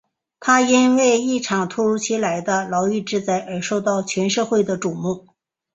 [0.39, 5.27] 他因为一场突如其来的牢狱之灾而受到全社会的瞩目。